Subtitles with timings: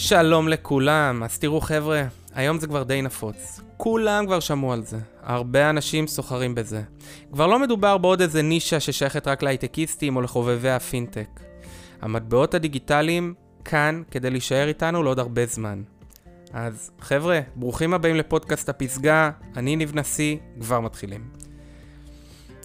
[0.00, 2.02] שלום לכולם, אז תראו חבר'ה,
[2.34, 3.60] היום זה כבר די נפוץ.
[3.76, 6.82] כולם כבר שמעו על זה, הרבה אנשים סוחרים בזה.
[7.32, 11.28] כבר לא מדובר בעוד איזה נישה ששייכת רק להייטקיסטים או לחובבי הפינטק.
[12.00, 13.34] המטבעות הדיגיטליים
[13.64, 15.82] כאן כדי להישאר איתנו לעוד הרבה זמן.
[16.52, 21.47] אז חבר'ה, ברוכים הבאים לפודקאסט הפסגה, אני ניב נשיא, כבר מתחילים.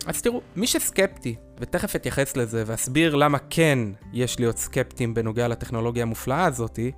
[0.06, 3.80] אז תראו, מי שסקפטי, ותכף אתייחס לזה ואסביר למה כן
[4.14, 6.92] יש להיות סקפטיים בנוגע לטכנולוגיה המופלאה הזאתי,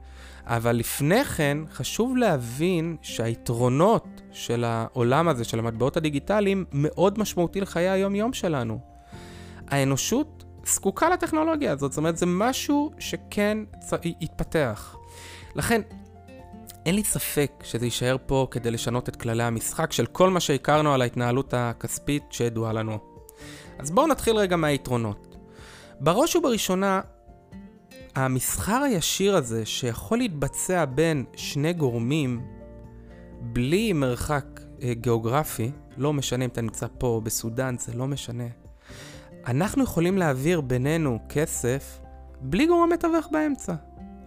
[0.45, 7.89] אבל לפני כן חשוב להבין שהיתרונות של העולם הזה, של המטבעות הדיגיטליים, מאוד משמעותי לחיי
[7.89, 8.79] היום-יום שלנו.
[9.67, 13.57] האנושות זקוקה לטכנולוגיה הזאת, זאת אומרת זה משהו שכן
[14.21, 14.95] יתפתח.
[15.55, 15.81] לכן,
[16.85, 20.93] אין לי ספק שזה יישאר פה כדי לשנות את כללי המשחק של כל מה שהכרנו
[20.93, 22.97] על ההתנהלות הכספית שידועה לנו.
[23.79, 25.35] אז בואו נתחיל רגע מהיתרונות.
[25.99, 27.01] בראש ובראשונה,
[28.15, 32.41] המסחר הישיר הזה שיכול להתבצע בין שני גורמים
[33.41, 34.45] בלי מרחק
[34.81, 38.47] אה, גיאוגרפי, לא משנה אם אתה נמצא פה או בסודאן, זה לא משנה.
[39.47, 41.99] אנחנו יכולים להעביר בינינו כסף
[42.41, 43.73] בלי גורם מתווך באמצע.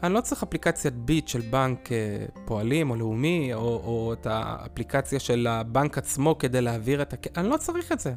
[0.03, 5.21] אני לא צריך אפליקציית ביט של בנק אה, פועלים או לאומי, או, או את האפליקציה
[5.21, 8.15] של הבנק עצמו כדי להעביר את הכסף, אני לא צריך את זה.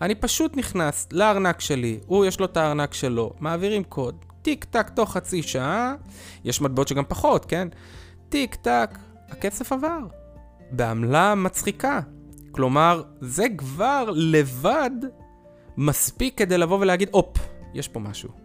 [0.00, 4.88] אני פשוט נכנס לארנק שלי, הוא יש לו את הארנק שלו, מעבירים קוד, טיק טק
[4.88, 5.94] תוך חצי שעה,
[6.44, 7.68] יש מטבעות שגם פחות, כן?
[8.28, 9.98] טיק טק, הכסף עבר.
[10.70, 12.00] בעמלה מצחיקה.
[12.50, 14.90] כלומר, זה כבר לבד
[15.76, 17.38] מספיק כדי לבוא ולהגיד, הופ,
[17.74, 18.39] יש פה משהו.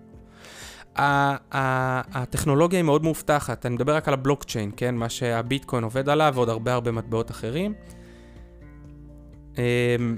[0.96, 4.96] הטכנולוגיה היא מאוד מאובטחת, אני מדבר רק על הבלוקצ'יין, כן?
[4.96, 7.74] מה שהביטקוין עובד עליו ועוד הרבה הרבה מטבעות אחרים.
[9.58, 10.18] אמ,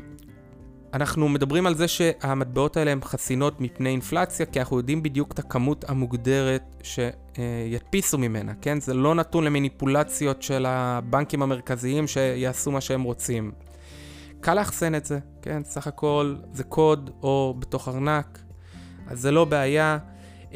[0.94, 5.40] אנחנו מדברים על זה שהמטבעות האלה הן חסינות מפני אינפלציה, כי אנחנו יודעים בדיוק את
[5.40, 8.82] הכמות המוגדרת שידפיסו ממנה, כן?
[8.82, 13.52] זה לא נתון למניפולציות של הבנקים המרכזיים שיעשו מה שהם רוצים.
[14.40, 15.62] קל לאחסן את זה, כן?
[15.64, 18.40] סך הכל זה קוד או בתוך ארנק,
[19.08, 19.98] אז זה לא בעיה.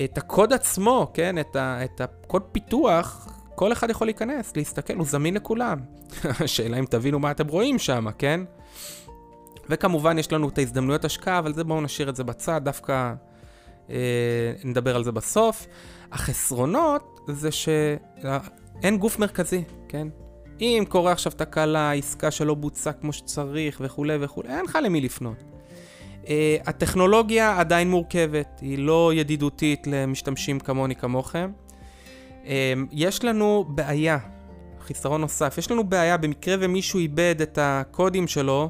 [0.03, 1.39] את הקוד עצמו, כן?
[1.39, 5.79] את, ה, את הקוד פיתוח, כל אחד יכול להיכנס, להסתכל, הוא זמין לכולם.
[6.43, 8.41] השאלה אם תבינו מה אתם רואים שם, כן?
[9.69, 13.13] וכמובן יש לנו את ההזדמנויות השקעה, אבל זה בואו נשאיר את זה בצד, דווקא
[13.89, 13.95] אה,
[14.63, 15.67] נדבר על זה בסוף.
[16.11, 20.07] החסרונות זה שאין גוף מרכזי, כן?
[20.61, 25.50] אם קורה עכשיו תקלה, עסקה שלא בוצעה כמו שצריך וכולי וכולי, אין לך למי לפנות.
[26.23, 26.27] Uh,
[26.65, 31.51] הטכנולוגיה עדיין מורכבת, היא לא ידידותית למשתמשים כמוני כמוכם.
[32.43, 32.47] Uh,
[32.91, 34.17] יש לנו בעיה,
[34.79, 38.69] חיסרון נוסף, יש לנו בעיה במקרה ומישהו איבד את הקודים שלו,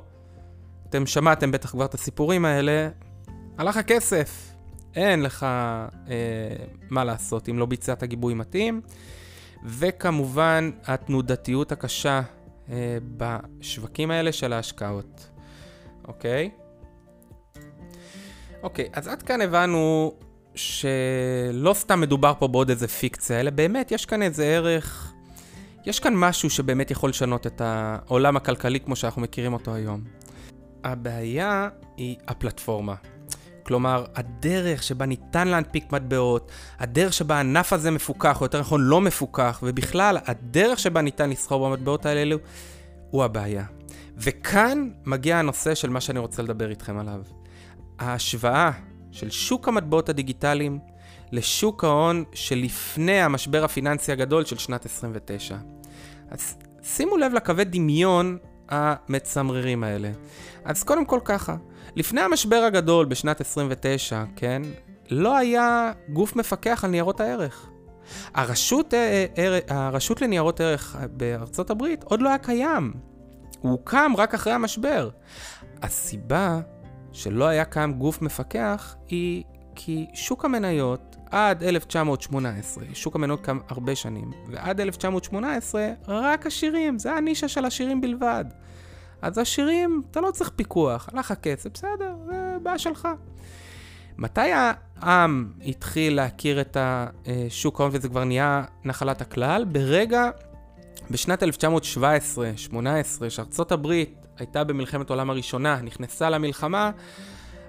[0.89, 2.89] אתם שמעתם בטח כבר את הסיפורים האלה,
[3.57, 4.53] הלך הכסף,
[4.95, 5.45] אין לך
[6.05, 6.09] uh,
[6.89, 8.81] מה לעשות אם לא ביצעת גיבוי מתאים.
[9.65, 12.21] וכמובן התנודתיות הקשה
[12.67, 12.71] uh,
[13.17, 15.29] בשווקים האלה של ההשקעות,
[16.07, 16.49] אוקיי?
[18.61, 18.63] Okay?
[18.63, 20.13] אוקיי, אז עד כאן הבנו
[20.55, 25.13] שלא סתם מדובר פה בעוד איזה פיקציה, אלא באמת יש כאן איזה ערך,
[25.85, 30.03] יש כאן משהו שבאמת יכול לשנות את העולם הכלכלי כמו שאנחנו מכירים אותו היום.
[30.83, 32.95] הבעיה היא הפלטפורמה.
[33.63, 39.01] כלומר, הדרך שבה ניתן להנפיק מטבעות, הדרך שבה הענף הזה מפוקח, או יותר נכון לא
[39.01, 42.37] מפוקח, ובכלל, הדרך שבה ניתן לסחור במטבעות האלו,
[43.11, 43.63] הוא הבעיה.
[44.17, 47.21] וכאן מגיע הנושא של מה שאני רוצה לדבר איתכם עליו.
[48.01, 48.71] ההשוואה
[49.11, 50.79] של שוק המטבעות הדיגיטליים
[51.31, 55.57] לשוק ההון שלפני המשבר הפיננסי הגדול של שנת 29.
[56.29, 58.37] אז שימו לב לקווי דמיון
[58.69, 60.11] המצמררים האלה.
[60.65, 61.55] אז קודם כל ככה,
[61.95, 64.61] לפני המשבר הגדול בשנת 29, כן,
[65.09, 67.69] לא היה גוף מפקח על ניירות הערך.
[68.33, 72.93] הרשות, אה, אה, הרשות לניירות ערך בארצות הברית עוד לא היה קיים.
[73.59, 75.09] הוא הוקם רק אחרי המשבר.
[75.81, 76.59] הסיבה
[77.13, 79.43] שלא היה קיים גוף מפקח היא
[79.75, 87.13] כי שוק המניות עד 1918, שוק המניות קם הרבה שנים, ועד 1918 רק עשירים, זה
[87.13, 88.45] הנישה של עשירים בלבד.
[89.21, 93.07] אז עשירים, אתה לא צריך פיקוח, הלך הכסף, בסדר, זה בעיה שלך.
[94.17, 94.41] מתי
[95.01, 99.65] העם התחיל להכיר את השוק ההון וזה כבר נהיה נחלת הכלל?
[99.65, 100.29] ברגע,
[101.11, 101.45] בשנת 1917-18,
[103.29, 106.91] שארצות הברית הייתה במלחמת העולם הראשונה, נכנסה למלחמה,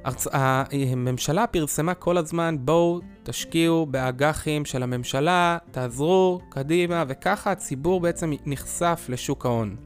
[0.06, 0.26] ארצ...
[0.32, 9.06] הממשלה פרסמה כל הזמן, בואו תשקיעו באג"חים של הממשלה, תעזרו, קדימה, וככה הציבור בעצם נחשף
[9.08, 9.76] לשוק ההון.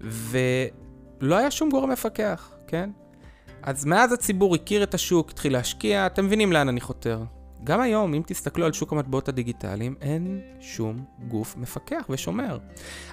[0.00, 2.90] ולא היה שום גורם מפקח, כן?
[3.62, 7.22] אז מאז הציבור הכיר את השוק, התחיל להשקיע, אתם מבינים לאן אני חותר.
[7.64, 12.58] גם היום, אם תסתכלו על שוק המטבעות הדיגיטליים, אין שום גוף מפקח ושומר.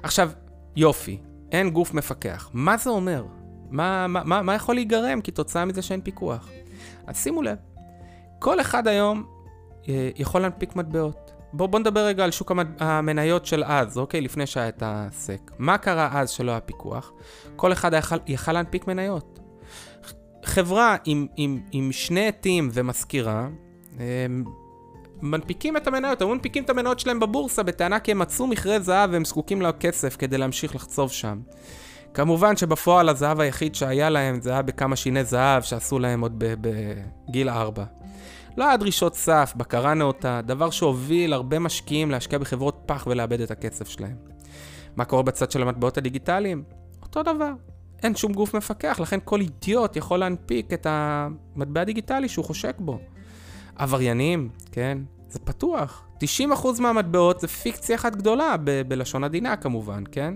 [0.04, 0.32] עכשיו,
[0.76, 1.18] יופי,
[1.52, 2.50] אין גוף מפקח.
[2.54, 3.26] מה זה אומר?
[3.70, 6.50] מה, מה, מה, מה יכול להיגרם כתוצאה מזה שאין פיקוח?
[7.08, 7.58] אז שימו לב,
[8.40, 9.24] כל אחד היום
[9.90, 11.32] אה, יכול להנפיק מטבעות.
[11.54, 14.22] בואו בוא נדבר רגע על שוק המניות של אז, אוקיי?
[14.22, 15.52] לפני שהיה את הסק.
[15.58, 17.12] מה קרה אז שלא היה פיקוח?
[17.56, 19.40] כל אחד יכל, יכל להנפיק מניות.
[20.46, 23.48] חברה עם, עם, עם שני עטים ומזכירה,
[24.00, 24.46] הם
[25.22, 29.10] מנפיקים את המניות, הם מנפיקים את המניות שלהם בבורסה בטענה כי הם מצאו מכרה זהב
[29.14, 31.40] והם זקוקים לכסף כדי להמשיך לחצוב שם.
[32.14, 37.50] כמובן שבפועל הזהב היחיד שהיה להם זה היה בכמה שיני זהב שעשו להם עוד בגיל
[37.50, 37.84] 4.
[38.58, 43.52] לא היה דרישות סף, בקרה נאותה, דבר שהוביל הרבה משקיעים להשקיע בחברות פח ולאבד את
[43.52, 44.16] הכסף שלהם.
[44.96, 46.64] מה קורה בצד של המטבעות הדיגיטליים?
[47.02, 47.52] אותו דבר.
[48.04, 53.00] אין שום גוף מפקח, לכן כל אידיוט יכול להנפיק את המטבע הדיגיטלי שהוא חושק בו.
[53.80, 54.98] עבריינים, כן?
[55.30, 56.06] זה פתוח.
[56.20, 56.22] 90%
[56.80, 60.34] מהמטבעות זה פיקציה אחת גדולה, ב- בלשון עדינה כמובן, כן?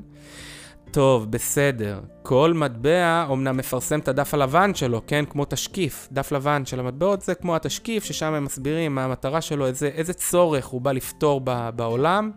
[0.91, 1.99] טוב, בסדר.
[2.21, 5.25] כל מטבע אומנם מפרסם את הדף הלבן שלו, כן?
[5.29, 6.07] כמו תשקיף.
[6.11, 10.13] דף לבן של המטבעות זה כמו התשקיף, ששם הם מסבירים מה המטרה שלו, איזה, איזה
[10.13, 12.31] צורך הוא בא לפתור ב- בעולם.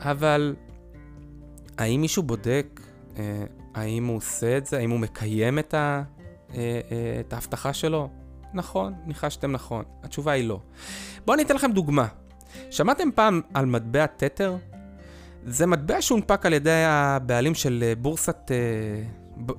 [0.00, 0.54] אבל
[1.78, 2.80] האם מישהו בודק
[3.18, 3.44] אה,
[3.74, 4.78] האם הוא עושה את זה?
[4.78, 6.02] האם הוא מקיים את, ה,
[6.54, 8.08] אה, אה, את ההבטחה שלו?
[8.54, 9.84] נכון, ניחשתם נכון.
[10.02, 10.60] התשובה היא לא.
[11.26, 12.06] בואו אני אתן לכם דוגמה.
[12.70, 14.56] שמעתם פעם על מטבע תתר?
[15.44, 18.50] זה מטבע שהונפק על ידי הבעלים של אה, בורסת,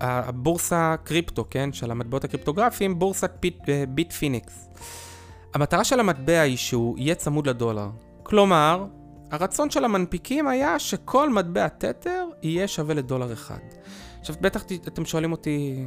[0.02, 1.74] הבורסה קריפטו, כן?
[1.74, 4.70] של המטבעות הקריפטוגרפיים, בורסת ביט, ביט פיניקס.
[5.54, 7.90] המטרה של המטבע היא שהוא יהיה צמוד לדולר.
[8.24, 8.86] כלומר,
[9.32, 13.60] הרצון של המנפיקים היה שכל מטבע תתר יהיה שווה לדולר אחד.
[14.20, 15.86] עכשיו, בטח אתם שואלים אותי,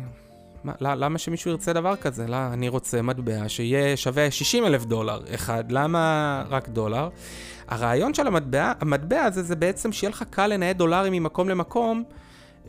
[0.64, 2.26] מה, למה שמישהו ירצה דבר כזה?
[2.26, 7.08] לא, אני רוצה מטבע שיהיה שווה 60 אלף דולר אחד, למה רק דולר?
[7.68, 12.04] הרעיון של המטבע, המטבע הזה זה בעצם שיהיה לך קל לנייד דולרים ממקום למקום,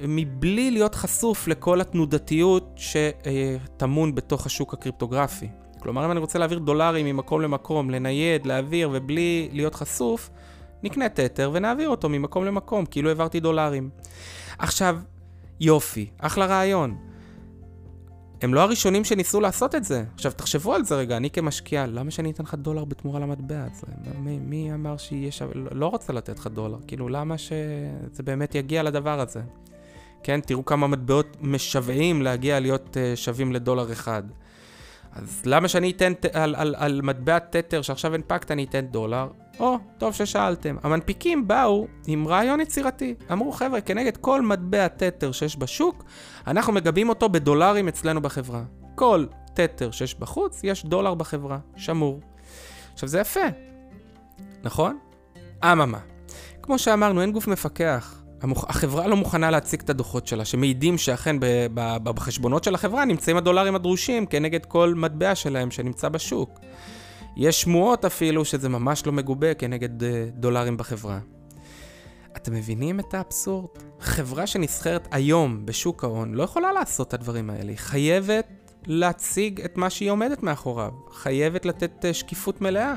[0.01, 5.47] מבלי להיות חשוף לכל התנודתיות שטמון בתוך השוק הקריפטוגרפי.
[5.79, 10.29] כלומר, אם אני רוצה להעביר דולרים ממקום למקום, לנייד, להעביר, ובלי להיות חשוף,
[10.83, 13.89] נקנה תתר ונעביר אותו ממקום למקום, כאילו העברתי דולרים.
[14.57, 14.97] עכשיו,
[15.59, 17.12] יופי, אחלה רעיון.
[18.43, 20.03] הם לא הראשונים שניסו לעשות את זה.
[20.13, 23.87] עכשיו, תחשבו על זה רגע, אני כמשקיע, למה שאני אתן לך דולר בתמורה למטבע הזה?
[24.17, 25.53] מי, מי אמר שווה?
[25.55, 26.77] לא, לא רוצה לתת לך דולר.
[26.87, 29.41] כאילו, למה שזה באמת יגיע לדבר הזה?
[30.23, 34.23] כן, תראו כמה מטבעות משוועים להגיע להיות uh, שווים לדולר אחד.
[35.11, 39.27] אז למה שאני אתן על, על, על מטבע תתר שעכשיו הנפקת, אני אתן דולר?
[39.59, 40.75] או, טוב ששאלתם.
[40.83, 43.15] המנפיקים באו עם רעיון יצירתי.
[43.31, 46.03] אמרו, חבר'ה, כנגד כל מטבע תתר שיש בשוק,
[46.47, 48.63] אנחנו מגבים אותו בדולרים אצלנו בחברה.
[48.95, 52.19] כל תתר שיש בחוץ, יש דולר בחברה, שמור.
[52.93, 53.45] עכשיו, זה יפה,
[54.63, 54.97] נכון?
[55.63, 55.99] אממה,
[56.61, 58.23] כמו שאמרנו, אין גוף מפקח.
[58.41, 58.65] המוח...
[58.69, 61.45] החברה לא מוכנה להציג את הדוחות שלה, שמעידים שאכן ב...
[61.73, 61.97] ב...
[61.97, 66.59] בחשבונות של החברה נמצאים הדולרים הדרושים כנגד כל מטבע שלהם שנמצא בשוק.
[67.35, 71.19] יש שמועות אפילו שזה ממש לא מגובה כנגד אה, דולרים בחברה.
[72.35, 73.69] אתם מבינים את האבסורד?
[73.99, 78.47] חברה שנסחרת היום בשוק ההון לא יכולה לעשות את הדברים האלה, היא חייבת
[78.87, 82.95] להציג את מה שהיא עומדת מאחוריו, חייבת לתת אה, שקיפות מלאה.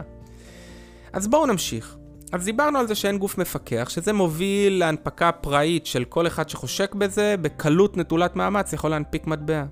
[1.13, 1.97] אז בואו נמשיך.
[2.33, 6.95] אז דיברנו על זה שאין גוף מפקח, שזה מוביל להנפקה פראית של כל אחד שחושק
[6.95, 9.65] בזה, בקלות נטולת מאמץ יכול להנפיק מטבע.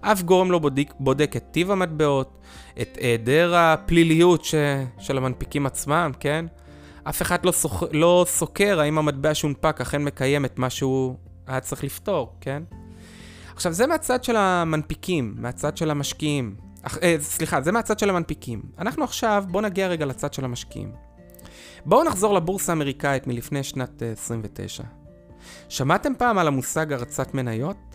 [0.00, 2.38] אף גורם לא בודק, בודק את טיב המטבעות,
[2.80, 4.54] את היעדר הפליליות ש,
[4.98, 6.46] של המנפיקים עצמם, כן?
[7.04, 11.60] אף אחד לא, סוח, לא סוקר האם המטבע שהונפק אכן מקיים את מה שהוא היה
[11.60, 12.62] צריך לפתור, כן?
[13.54, 16.54] עכשיו, זה מהצד של המנפיקים, מהצד של המשקיעים.
[16.82, 18.62] אח, אה, סליחה, זה מהצד של המנפיקים.
[18.78, 20.92] אנחנו עכשיו, בואו נגיע רגע לצד של המשקיעים.
[21.86, 24.82] בואו נחזור לבורסה האמריקאית מלפני שנת 29.
[24.82, 24.88] אה,
[25.68, 27.91] שמעתם פעם על המושג הרצת מניות?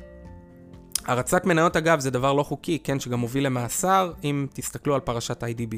[1.08, 5.44] הרצת מניות אגב זה דבר לא חוקי, כן, שגם מוביל למאסר, אם תסתכלו על פרשת
[5.44, 5.76] IDB.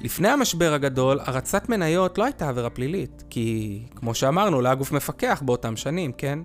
[0.00, 4.92] לפני המשבר הגדול, הרצת מניות לא הייתה עבירה פלילית, כי כמו שאמרנו, לא היה גוף
[4.92, 6.38] מפקח באותם שנים, כן?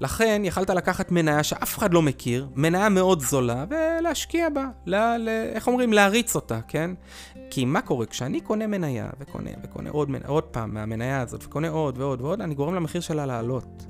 [0.00, 5.42] לכן יכלת לקחת מניה שאף אחד לא מכיר, מניה מאוד זולה, ולהשקיע בה, לה, לה,
[5.42, 5.92] איך אומרים?
[5.92, 6.90] להריץ אותה, כן?
[7.50, 8.06] כי מה קורה?
[8.06, 12.40] כשאני קונה מניה, וקונה וקונה עוד, מניה, עוד פעם מהמניה הזאת, וקונה עוד ועוד ועוד,
[12.40, 13.86] אני גורם למחיר שלה לעלות.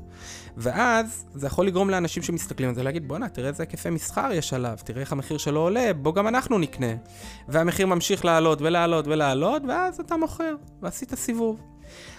[0.57, 4.53] ואז זה יכול לגרום לאנשים שמסתכלים על זה להגיד, בואנה, תראה איזה היקפי מסחר יש
[4.53, 6.95] עליו, תראה איך המחיר שלו עולה, בוא גם אנחנו נקנה.
[7.49, 11.61] והמחיר ממשיך לעלות ולעלות ולעלות, ואז אתה מוכר, ועשית סיבוב.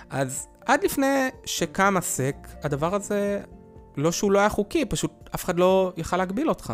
[0.09, 3.41] אז עד לפני שקם הסק, הדבר הזה,
[3.97, 6.73] לא שהוא לא היה חוקי, פשוט אף אחד לא יכל להגביל אותך.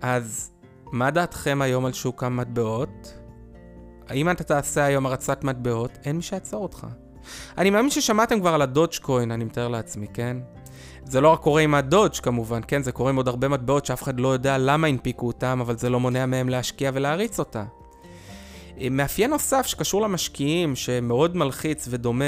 [0.00, 0.50] אז
[0.92, 3.14] מה דעתכם היום על שוק המטבעות?
[4.14, 6.86] אם אתה תעשה היום הרצת מטבעות, אין מי שיעצור אותך.
[7.58, 10.36] אני מאמין ששמעתם כבר על הדודג' קוין, אני מתאר לעצמי, כן?
[11.04, 12.82] זה לא רק קורה עם הדודג' כמובן, כן?
[12.82, 15.90] זה קורה עם עוד הרבה מטבעות שאף אחד לא יודע למה הנפיקו אותם, אבל זה
[15.90, 17.64] לא מונע מהם להשקיע ולהריץ אותה.
[18.90, 22.24] מאפיין נוסף שקשור למשקיעים, שמאוד מלחיץ ודומה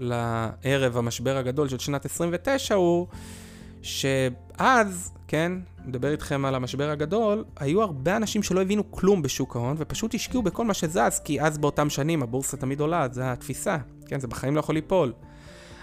[0.00, 3.06] לערב המשבר הגדול של שנת 29, הוא
[3.82, 5.52] שאז, כן,
[5.84, 10.42] מדבר איתכם על המשבר הגדול, היו הרבה אנשים שלא הבינו כלום בשוק ההון, ופשוט השקיעו
[10.42, 13.76] בכל מה שזז, כי אז באותם שנים הבורסה תמיד עולה, זו התפיסה,
[14.06, 15.12] כן, זה בחיים לא יכול ליפול.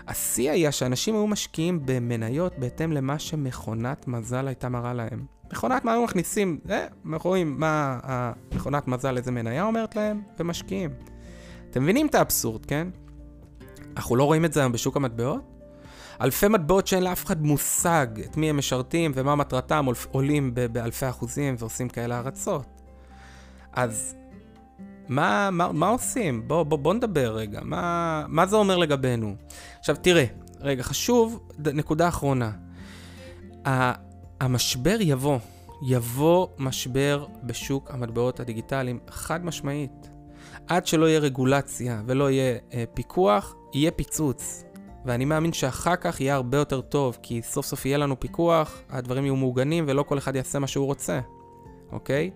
[0.08, 5.26] השיא היה שאנשים היו משקיעים במניות בהתאם למה שמכונת מזל הייתה מראה להם.
[5.52, 6.88] מכונת מה היו מכניסים, אה,
[7.24, 10.90] רואים מה המכונת מזל איזה מניה אומרת להם, ומשקיעים.
[11.70, 12.88] אתם מבינים את האבסורד, כן?
[13.98, 15.42] אנחנו לא רואים את זה היום בשוק המטבעות?
[16.22, 21.56] אלפי מטבעות שאין לאף אחד מושג את מי הם משרתים ומה מטרתם, עולים באלפי אחוזים
[21.60, 22.82] ועושים כאלה הרצות.
[23.74, 24.16] אז
[25.08, 26.48] מה, מה, מה עושים?
[26.48, 29.36] בוא, בוא, בוא נדבר רגע, מה, מה זה אומר לגבינו?
[29.80, 30.26] עכשיו תראה,
[30.60, 32.52] רגע, חשוב, נקודה אחרונה.
[34.42, 35.40] המשבר יבוא,
[35.88, 40.10] יבוא משבר בשוק המטבעות הדיגיטליים, חד משמעית.
[40.68, 44.64] עד שלא יהיה רגולציה ולא יהיה אה, פיקוח, יהיה פיצוץ.
[45.06, 49.24] ואני מאמין שאחר כך יהיה הרבה יותר טוב, כי סוף סוף יהיה לנו פיקוח, הדברים
[49.26, 51.20] יהיו מעוגנים ולא כל אחד יעשה מה שהוא רוצה,
[51.92, 52.32] אוקיי?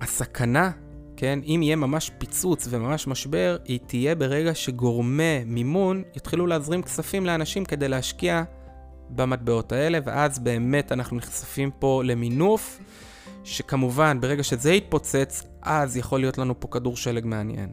[0.00, 0.70] הסכנה,
[1.16, 7.26] כן, אם יהיה ממש פיצוץ וממש משבר, היא תהיה ברגע שגורמי מימון יתחילו להזרים כספים
[7.26, 8.42] לאנשים כדי להשקיע
[9.10, 12.80] במטבעות האלה, ואז באמת אנחנו נחשפים פה למינוף,
[13.44, 17.70] שכמובן, ברגע שזה יתפוצץ, אז יכול להיות לנו פה כדור שלג מעניין,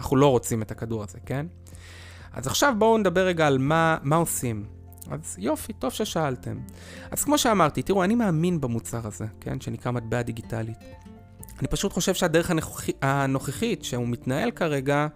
[0.00, 1.46] שאנחנו לא רוצים את הכדור הזה, כן?
[2.32, 4.64] אז עכשיו בואו נדבר רגע על מה, מה עושים.
[5.10, 6.58] אז יופי, טוב ששאלתם.
[7.10, 10.78] אז כמו שאמרתי, תראו, אני מאמין במוצר הזה, כן, שנקרא מטבע דיגיטלית.
[11.58, 15.06] אני פשוט חושב שהדרך הנוכחית, הנוכחית שהוא מתנהל כרגע,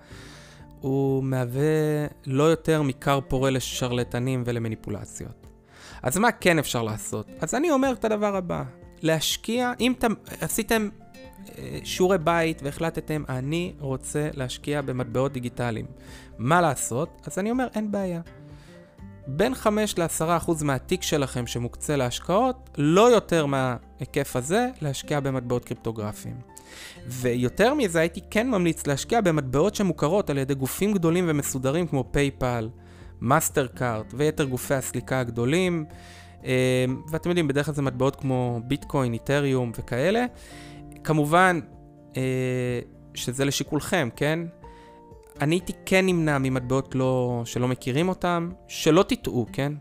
[0.80, 5.46] הוא מהווה לא יותר מכר פורה לשרלטנים ולמניפולציות.
[6.02, 7.26] אז מה כן אפשר לעשות?
[7.40, 8.62] אז אני אומר את הדבר הבא,
[9.02, 10.04] להשקיע, אם ת,
[10.40, 10.88] עשיתם
[11.84, 15.86] שיעורי בית והחלטתם, אני רוצה להשקיע במטבעות דיגיטליים.
[16.38, 17.20] מה לעשות?
[17.26, 18.20] אז אני אומר, אין בעיה.
[19.26, 26.36] בין 5 ל-10% מהתיק שלכם שמוקצה להשקעות, לא יותר מההיקף הזה, להשקיע במטבעות קריפטוגרפיים.
[27.06, 32.68] ויותר מזה, הייתי כן ממליץ להשקיע במטבעות שמוכרות על ידי גופים גדולים ומסודרים כמו פייפאל,
[33.20, 35.84] מאסטרקארד ויתר גופי הסליקה הגדולים.
[36.44, 40.26] אה, ואתם יודעים, בדרך כלל זה מטבעות כמו ביטקוין, אית'ריום וכאלה.
[41.04, 41.60] כמובן
[42.16, 42.80] אה,
[43.14, 44.38] שזה לשיקולכם, כן?
[45.40, 49.72] אני הייתי כן נמנע ממטבעות לא, שלא מכירים אותם, שלא תטעו, כן?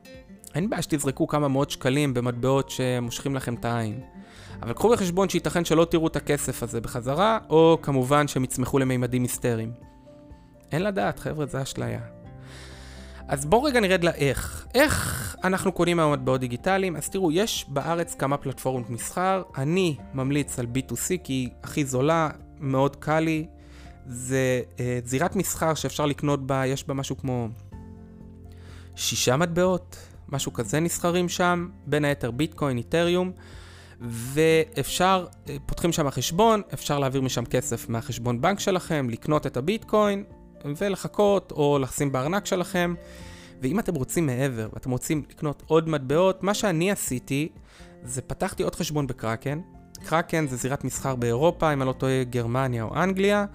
[0.56, 4.02] אין בעיה שתזרקו כמה מאות שקלים במטבעות שמושכים לכם את העין.
[4.62, 9.22] אבל קחו בחשבון שייתכן שלא תראו את הכסף הזה בחזרה, או כמובן שהם יצמחו למימדים
[9.24, 9.72] היסטריים.
[10.72, 12.23] אין לדעת, חבר'ה, זה אשליה.
[13.28, 14.68] אז בואו רגע נרד לאיך.
[14.76, 16.96] איך אנחנו קונים היום מטבעות דיגיטליים?
[16.96, 19.42] אז תראו, יש בארץ כמה פלטפורמות מסחר.
[19.58, 23.48] אני ממליץ על B2C כי היא הכי זולה, מאוד קל לי.
[24.06, 27.48] זה אה, זירת מסחר שאפשר לקנות בה, יש בה משהו כמו
[28.96, 29.98] שישה מטבעות,
[30.30, 33.32] משהו כזה נסחרים שם, בין היתר ביטקוין, איתריום,
[34.02, 40.24] ואפשר, אה, פותחים שם חשבון, אפשר להעביר משם כסף מהחשבון בנק שלכם, לקנות את הביטקוין,
[40.78, 42.96] ולחכות או לשים בארנק שלכם.
[43.62, 47.50] ואם אתם רוצים מעבר ואתם רוצים לקנות עוד מטבעות, מה שאני עשיתי
[48.04, 49.60] זה פתחתי עוד חשבון בקראקן.
[50.06, 53.46] קראקן זה זירת מסחר באירופה, אם אני לא טועה גרמניה או אנגליה,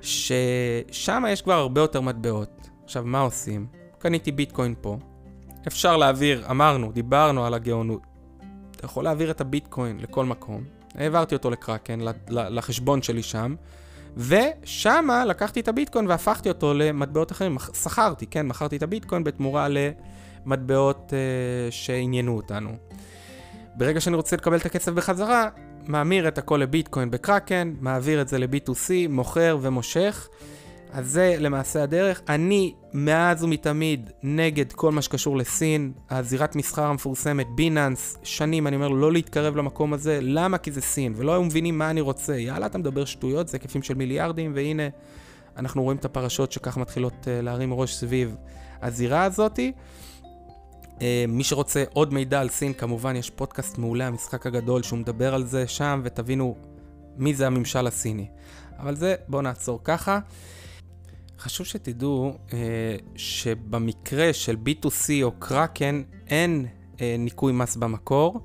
[0.00, 2.68] ששם יש כבר הרבה יותר מטבעות.
[2.84, 3.66] עכשיו, מה עושים?
[3.98, 4.98] קניתי ביטקוין פה.
[5.66, 8.02] אפשר להעביר, אמרנו, דיברנו על הגאונות.
[8.70, 10.64] אתה יכול להעביר את הביטקוין לכל מקום.
[10.94, 11.98] העברתי אותו לקראקן,
[12.28, 13.54] לחשבון שלי שם.
[14.16, 17.56] ושמה לקחתי את הביטקוין והפכתי אותו למטבעות אחרים.
[17.82, 22.76] שכרתי, כן, מכרתי את הביטקוין בתמורה למטבעות uh, שעניינו אותנו.
[23.74, 25.48] ברגע שאני רוצה לקבל את הכסף בחזרה,
[25.86, 30.28] מעמיר את הכל לביטקוין בקראקן, מעביר את זה ל-B2C, מוכר ומושך.
[30.96, 32.22] אז זה למעשה הדרך.
[32.28, 38.88] אני מאז ומתמיד נגד כל מה שקשור לסין, הזירת מסחר המפורסמת, בינאנס, שנים אני אומר
[38.88, 40.58] לא להתקרב למקום הזה, למה?
[40.58, 42.36] כי זה סין, ולא היו מבינים מה אני רוצה.
[42.36, 44.82] יאללה, אתה מדבר שטויות, זה היקפים של מיליארדים, והנה,
[45.56, 48.36] אנחנו רואים את הפרשות שככה מתחילות uh, להרים ראש סביב
[48.82, 49.72] הזירה הזאתי.
[50.98, 55.34] Uh, מי שרוצה עוד מידע על סין, כמובן יש פודקאסט מעולה, המשחק הגדול, שהוא מדבר
[55.34, 56.56] על זה שם, ותבינו
[57.16, 58.26] מי זה הממשל הסיני.
[58.78, 60.18] אבל זה, בואו נעצור ככה.
[61.38, 62.58] חשוב שתדעו אה,
[63.16, 66.66] שבמקרה של B2C או קראקן אין
[67.00, 68.40] אה, ניכוי מס במקור,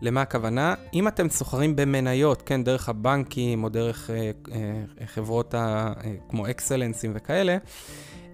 [0.00, 0.74] למה הכוונה?
[0.94, 6.50] אם אתם סוחרים במניות, כן, דרך הבנקים או דרך אה, אה, חברות ה, אה, כמו
[6.50, 7.56] אקסלנסים וכאלה,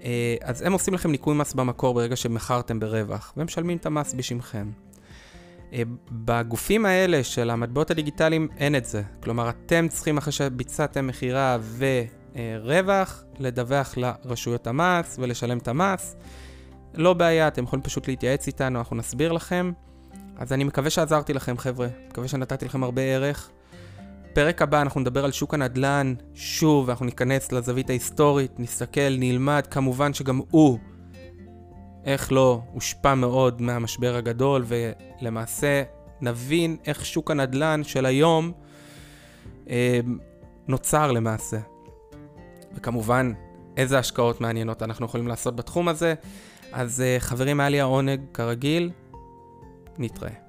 [0.05, 4.15] אה, אז הם עושים לכם ניכוי מס במקור ברגע שמכרתם ברווח, והם משלמים את המס
[4.15, 4.71] בשמכם.
[5.73, 9.03] אה, בגופים האלה של המטבעות הדיגיטליים אין את זה.
[9.23, 11.59] כלומר, אתם צריכים אחרי שביצעתם מכירה
[12.37, 16.17] ורווח, לדווח לרשויות המס ולשלם את המס.
[16.95, 19.73] לא בעיה, אתם יכולים פשוט להתייעץ איתנו, אנחנו נסביר לכם.
[20.37, 21.89] אז אני מקווה שעזרתי לכם, חבר'ה.
[22.09, 23.51] מקווה שנתתי לכם הרבה ערך.
[24.33, 30.15] פרק הבא אנחנו נדבר על שוק הנדל"ן, שוב, אנחנו ניכנס לזווית ההיסטורית, נסתכל, נלמד, כמובן
[30.15, 30.79] שגם הוא,
[32.05, 35.83] איך לא, הושפע מאוד מהמשבר הגדול, ולמעשה
[36.21, 38.53] נבין איך שוק הנדל"ן של היום
[39.71, 40.01] אה,
[40.69, 41.74] נוצר למעשה.
[42.75, 43.33] וכמובן,
[43.77, 46.15] איזה השקעות מעניינות אנחנו יכולים לעשות בתחום הזה.
[46.73, 48.91] אז אה, חברים, היה לי העונג, כרגיל,
[49.99, 50.44] נתראה.